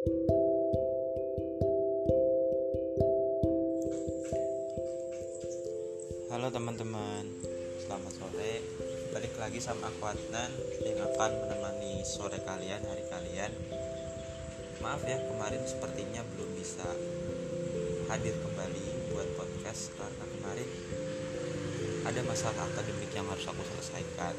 Halo 0.00 0.08
teman-teman, 6.48 7.28
selamat 7.84 8.12
sore. 8.16 8.64
Balik 9.12 9.36
lagi 9.36 9.60
sama 9.60 9.92
aku 9.92 10.08
Adnan 10.08 10.56
yang 10.88 11.04
akan 11.04 11.44
menemani 11.44 12.00
sore 12.08 12.40
kalian, 12.40 12.80
hari 12.80 13.04
kalian. 13.12 13.52
Maaf 14.80 15.04
ya, 15.04 15.20
kemarin 15.20 15.68
sepertinya 15.68 16.24
belum 16.32 16.48
bisa 16.56 16.88
hadir 18.08 18.40
kembali 18.40 19.12
buat 19.12 19.28
podcast 19.36 19.92
karena 20.00 20.24
kemarin 20.32 20.68
ada 22.08 22.20
masalah 22.24 22.64
akademik 22.72 23.12
yang 23.12 23.28
harus 23.28 23.44
aku 23.44 23.60
selesaikan. 23.68 24.32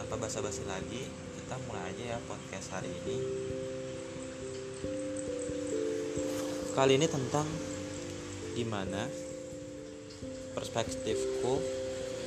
Tanpa 0.00 0.16
basa-basi 0.16 0.64
lagi, 0.64 1.04
kita 1.50 1.66
mulai 1.66 1.90
aja 1.90 2.04
ya 2.14 2.18
podcast 2.30 2.78
hari 2.78 2.94
ini. 2.94 3.18
Kali 6.78 6.94
ini 6.94 7.10
tentang 7.10 7.42
gimana 8.54 9.10
perspektifku, 10.54 11.58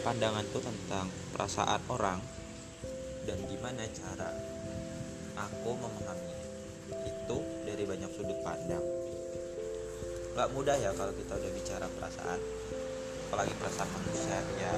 pandanganku 0.04 0.59
tentang 0.59 1.08
perasaan 1.31 1.80
orang 1.88 2.20
dan 3.23 3.40
gimana 3.48 3.88
cara 3.95 4.28
aku 5.40 5.72
memahami 5.72 6.36
itu 6.92 7.38
dari 7.64 7.84
banyak 7.88 8.12
sudut 8.12 8.44
pandang. 8.44 8.84
Gak 10.36 10.52
mudah 10.52 10.76
ya 10.76 10.92
kalau 11.00 11.16
kita 11.16 11.40
udah 11.40 11.52
bicara 11.64 11.88
perasaan, 11.95 12.44
apalagi 13.31 13.55
perasaan 13.55 13.88
manusia 13.88 14.44
ya 14.59 14.72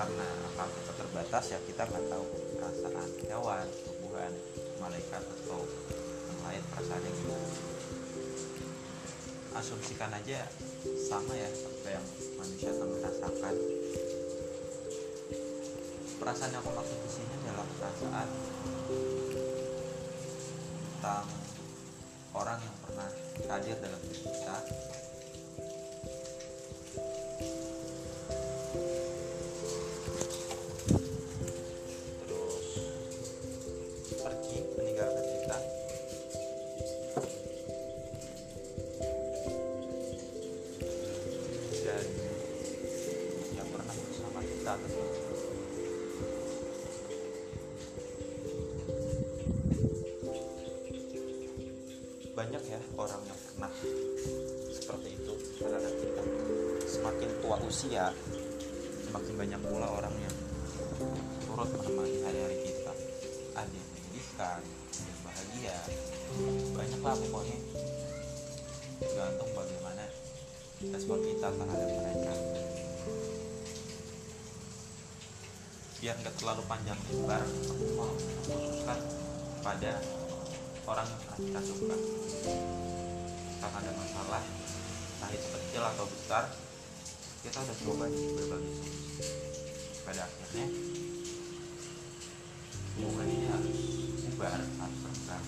karena 0.00 0.64
kita 0.80 0.92
terbatas 0.96 1.44
ya 1.52 1.58
kita 1.68 1.84
nggak 1.84 2.04
tahu 2.08 2.24
perasaan 2.56 3.10
hewan, 3.28 3.66
tumbuhan, 3.84 4.32
malaikat 4.80 5.20
atau 5.20 5.60
yang 6.24 6.40
lain 6.48 6.62
perasaannya 6.72 7.10
gimana. 7.20 7.48
Asumsikan 9.60 10.08
aja 10.16 10.48
sama 11.04 11.36
ya 11.36 11.52
apa 11.52 11.88
yang 12.00 12.06
manusia 12.40 12.72
akan 12.72 12.88
merasakan 12.96 13.54
perasaan 16.16 16.52
yang 16.52 16.64
aku 16.64 16.72
maksud 16.72 16.98
di 17.04 17.10
sini 17.12 17.34
adalah 17.44 17.66
perasaan 17.76 18.28
tentang 20.96 21.26
orang 22.32 22.58
yang 22.64 22.76
pernah 22.88 23.10
hadir 23.52 23.76
dalam 23.84 24.00
hidup 24.00 24.20
kita 24.32 24.56
banyak 44.70 44.86
ya 52.70 52.78
orang 52.94 53.18
yang 53.26 53.40
pernah 53.50 53.72
seperti 54.70 55.18
itu. 55.18 55.34
Terhadap 55.58 55.90
kita 55.90 56.22
semakin 56.86 57.30
tua 57.42 57.58
usia 57.66 58.14
semakin 59.10 59.34
banyak 59.34 59.58
pula 59.66 59.90
orang 59.90 60.14
yang 60.22 60.36
turut 61.42 61.66
menemani 61.74 62.22
hari-hari 62.22 62.62
kita. 62.62 62.94
Ada 63.58 63.74
yang 63.74 63.88
menyedihkan 63.90 64.62
ada 64.62 65.02
yang 65.02 65.20
bahagia. 65.26 65.78
Banyak 66.78 67.00
lah 67.02 67.18
pokoknya. 67.18 67.58
Tergantung 69.02 69.50
bagaimana 69.50 70.06
respon 70.94 71.18
kita 71.26 71.50
terhadap 71.58 71.90
mereka 71.90 72.34
biar 76.00 76.16
nggak 76.16 76.34
terlalu 76.40 76.64
panjang 76.64 76.96
lebar 77.12 77.44
aku 77.44 77.84
mau 77.92 78.08
khususkan 78.48 78.98
pada 79.60 80.00
orang 80.88 81.06
yang 81.06 81.20
kita 81.44 81.60
suka. 81.60 81.96
Karena 83.60 83.76
ada 83.76 83.92
masalah 83.92 84.42
entah 85.20 85.30
itu 85.36 85.48
kecil 85.52 85.82
atau 85.84 86.08
besar 86.08 86.48
kita 87.44 87.56
udah 87.60 87.76
coba 87.84 88.04
nih 88.08 88.24
berbagai 88.36 88.72
solusi 88.72 89.28
pada 90.04 90.24
akhirnya 90.24 90.66
hubungan 93.00 93.28
ini 93.28 93.46
harus 93.48 93.80
bubar 94.28 94.60
harus 94.60 95.00
renggang 95.04 95.44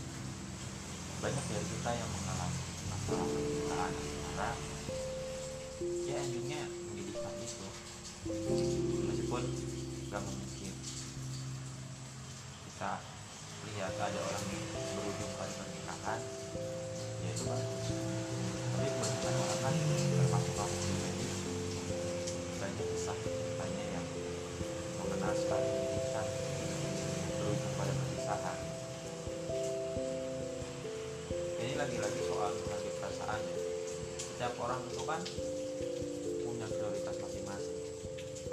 banyak 1.21 1.45
dari 1.53 1.67
kita 1.69 1.91
yang 1.93 2.11
mengalami 2.17 2.61
masalah 2.89 3.27
percintaan 3.29 3.93
asmara 3.93 4.51
ya 6.09 6.17
endingnya 6.17 6.63
menyedihkan 6.89 7.22
lagi-lagi 31.83 32.21
soal 32.31 32.55
menghargai 32.63 32.95
perasaan 32.95 33.41
ya. 33.43 33.57
Setiap 34.15 34.55
orang 34.63 34.79
itu 34.87 35.03
kan 35.03 35.19
punya 36.47 36.67
prioritas 36.71 37.17
masing-masing. 37.19 37.79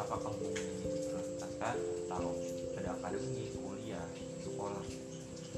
Apakah 0.01 0.33
hubungan 0.33 0.65
ini 0.65 0.89
diprioritaskan 0.97 1.75
atau 2.09 2.33
ada 2.73 2.89
akademi 2.97 3.53
kuliah 3.53 4.09
sekolah. 4.41 4.81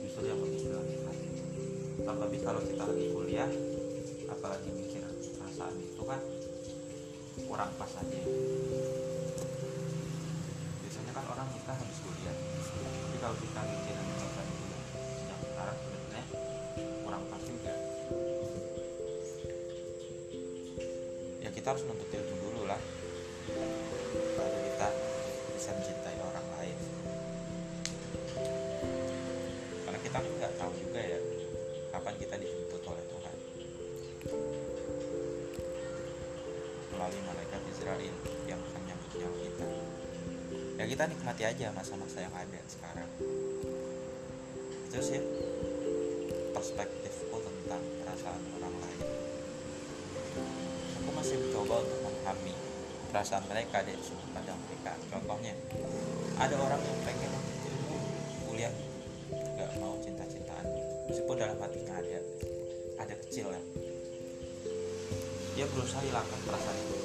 Justru 0.03 0.23
yang 0.27 0.43
lebih 0.43 0.67
prioritas. 0.67 1.15
Terlebih 1.95 2.39
kalau 2.43 2.59
kita 2.59 2.83
lagi 2.83 3.07
kuliah 3.15 3.47
apalagi 4.27 4.69
mikir 4.75 5.07
perasaan 5.39 5.75
itu 5.79 6.03
kan 6.03 6.19
kurang 7.47 7.71
pas 7.79 7.91
aja. 8.03 8.21
Biasanya 10.75 11.11
kan 11.15 11.23
orang 11.23 11.47
nikah 11.55 11.75
habis 11.79 11.99
kuliah 12.03 12.10
kita 21.61 21.77
harus 21.77 21.85
menuntut 21.85 22.09
ilmu 22.09 22.35
dulu 22.41 22.61
lah. 22.65 22.81
Baru 24.33 24.59
kita 24.65 24.87
bisa 25.53 25.69
mencintai 25.77 26.17
orang 26.17 26.47
lain. 26.57 26.77
Karena 29.85 29.99
kita 30.01 30.17
kan 30.25 30.31
nggak 30.41 30.53
tahu 30.57 30.73
juga 30.81 30.97
ya 31.05 31.21
kapan 31.93 32.15
kita 32.17 32.35
dijemput 32.41 32.81
oleh 32.81 33.05
Tuhan. 33.05 33.37
Melalui 36.97 37.21
malaikat 37.29 37.61
Israel 37.69 38.13
yang 38.49 38.57
akan 38.57 38.81
nyambut 38.81 39.11
nyawa 39.21 39.37
kita. 39.45 39.65
Ya 40.81 40.85
kita 40.89 41.03
nikmati 41.13 41.43
aja 41.45 41.69
masa-masa 41.77 42.25
yang 42.25 42.33
ada 42.33 42.61
sekarang. 42.65 43.09
Itu 44.89 44.97
sih 44.97 45.21
perspektifku 46.57 47.37
tentang 47.37 47.85
perasaan 48.01 48.41
orang 48.57 48.73
lain 48.81 49.01
aku 51.01 51.09
masih 51.17 51.35
mencoba 51.41 51.81
untuk 51.81 51.99
memahami 52.05 52.53
perasaan 53.09 53.43
mereka 53.49 53.81
dari 53.81 53.97
sudut 54.05 54.29
pandang 54.37 54.55
mereka. 54.69 54.93
Contohnya 55.09 55.57
ada 56.37 56.55
orang 56.61 56.77
yang 56.77 56.99
pengen 57.01 57.31
ilmu 57.65 57.97
kuliah 58.45 58.73
nggak 59.33 59.69
mau 59.81 59.97
cinta-cintaan. 59.97 60.65
Meskipun 61.09 61.35
dalam 61.41 61.57
hatinya 61.57 61.97
ada 61.97 62.19
ada 63.01 63.13
kecil 63.25 63.49
ya. 63.49 63.61
Dia 65.57 65.65
berusaha 65.73 66.05
hilangkan 66.05 66.39
perasaan 66.45 66.77
itu. 66.85 66.95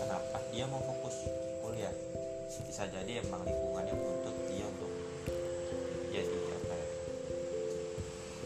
Kenapa? 0.00 0.36
Dia 0.50 0.64
mau 0.66 0.80
fokus 0.80 1.28
kuliah. 1.60 1.92
Bisa 2.48 2.88
jadi 2.88 3.20
emang 3.20 3.44
lingkungannya 3.44 3.92
menuntut 3.92 4.36
dia 4.48 4.64
untuk 4.64 4.92
jadi 6.08 6.38
apa 6.56 6.74
ya? 6.74 6.88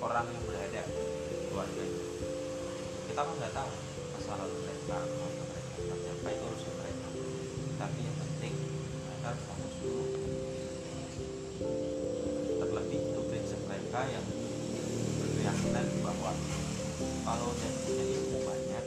Orang 0.03 0.27
yang 0.27 0.43
berada 0.45 0.83
keluarganya. 1.49 2.03
Kita 3.07 3.21
kan 3.23 3.35
nggak 3.39 3.55
tahu 3.55 3.71
masa 4.27 4.43
lalu 4.43 4.59
mereka 4.59 4.99
keluarga 5.07 5.45
mereka 5.55 6.11
apa 6.19 6.29
itu 6.35 6.45
urusan 6.51 6.75
mereka? 6.83 7.09
Tapi 7.79 7.99
yang 8.03 8.17
penting 8.19 8.55
mereka 9.07 9.27
harus 9.31 9.43
fokus 9.47 9.75
dulu. 9.79 10.05
Terlebih 12.59 13.01
itu 13.07 13.21
prinsip 13.31 13.61
mereka 13.71 14.01
yang 14.11 14.27
berkeyakinan 15.23 15.87
bahwa 16.03 16.35
kalau 17.23 17.55
punya 17.87 18.03
ilmu 18.03 18.39
banyak 18.43 18.85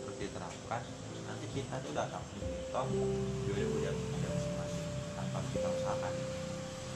terus 0.00 0.16
diterapkan 0.16 0.82
nanti 1.28 1.46
kita 1.52 1.76
tuh 1.84 1.92
datang 1.92 2.24
dia 2.40 3.52
udah 3.52 3.68
udah 3.68 3.92
ada 3.92 4.28
masing-masing 4.32 4.88
tanpa 5.12 5.38
kita 5.52 5.68
usahakan. 5.76 6.14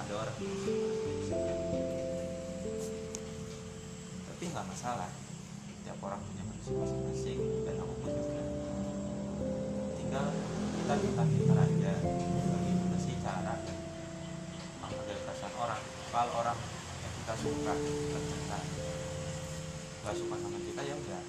Ada 0.01 0.13
orang 0.25 0.37
masing-masing 0.41 1.61
tapi 4.25 4.43
nggak 4.49 4.67
masalah 4.73 5.13
tiap 5.85 6.01
orang 6.01 6.17
punya 6.25 6.43
kondisi 6.49 6.73
masing-masing 6.73 7.41
dan 7.69 7.77
aku 7.77 7.95
pun 8.01 8.11
juga. 8.17 8.43
Tinggal 10.01 10.27
kita 10.81 10.95
pintar-pintar 10.97 11.59
aja 11.61 11.93
bagaimana 12.01 12.97
sih 12.97 13.17
cara 13.21 13.55
menghargai 14.81 15.21
perasaan 15.29 15.55
orang. 15.61 15.83
Kalau 16.09 16.33
orang 16.41 16.59
yang 17.05 17.13
kita 17.21 17.35
suka 17.37 17.73
ternyata 17.77 18.59
nggak 20.01 20.15
suka 20.17 20.35
sama 20.41 20.59
kita 20.65 20.81
ya 20.89 20.95
udah. 20.97 21.23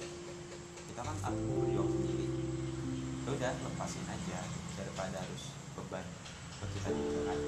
Kita 0.88 1.00
kan 1.04 1.16
harus 1.20 1.40
berjuang 1.52 1.90
sendiri. 1.92 2.26
Ya 3.28 3.30
udah 3.36 3.52
lepasin 3.60 4.04
aja 4.08 4.40
daripada 4.80 5.16
harus 5.20 5.52
beban 5.76 6.06
ke 6.56 6.66
kita 6.80 6.88
juga 6.96 7.20
kan. 7.28 7.38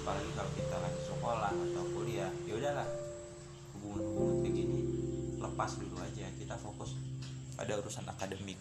Apalagi 0.00 0.30
kalau 0.32 0.52
kita 0.56 0.76
lagi 0.80 1.00
sekolah 1.04 1.52
atau 1.52 1.84
kuliah 1.92 2.32
ya 2.48 2.56
udahlah. 2.56 2.88
Hubungan-hubungan 3.76 4.36
kayak 4.48 4.54
gini 4.56 4.80
lepas 5.38 5.70
dulu 5.78 5.96
aja. 6.02 6.17
kita 6.17 6.17
fokus 6.68 6.92
pada 7.56 7.80
urusan 7.80 8.04
akademik. 8.04 8.60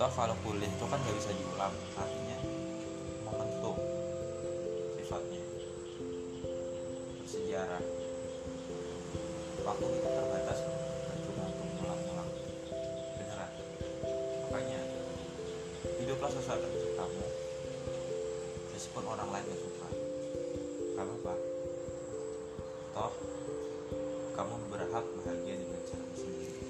Toh 0.00 0.10
kalau 0.16 0.32
kuliah 0.40 0.64
itu 0.64 0.84
kan 0.88 0.96
nggak 0.96 1.16
bisa 1.20 1.30
diulang 1.36 1.74
artinya 1.92 2.38
momentum 3.28 3.76
sifatnya. 4.96 5.44
Bersejarah. 7.20 7.84
Waktu 9.62 9.84
kita 9.84 10.08
terbatas 10.08 10.58
cuma 11.22 11.42
untuk 11.46 11.68
ngulang-ngulang. 11.78 12.30
Beneran. 13.20 13.50
Makanya 14.48 14.80
hiduplah 16.00 16.30
sesuai 16.32 16.58
dengan 16.64 16.92
kamu 16.96 17.24
meskipun 18.72 19.04
orang 19.04 19.28
lain 19.28 19.44
gak 19.52 19.60
suka. 19.60 19.88
Gak 20.96 21.04
apa-apa. 21.04 21.34
Toh 22.96 23.12
kamu 24.42 24.74
berhak 24.74 25.06
bahagia 25.22 25.54
dengan 25.54 25.80
cara 25.86 26.06
sendiri 26.18 26.61